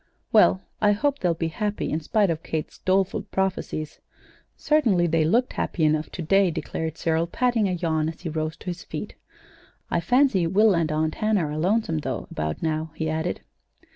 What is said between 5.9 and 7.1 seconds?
to day," declared